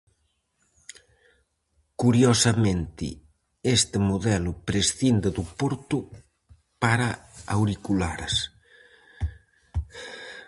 [2.01, 3.07] Curiosamente
[3.77, 5.97] este modelo prescinde do porto
[6.81, 7.07] para
[7.55, 8.35] auriculares.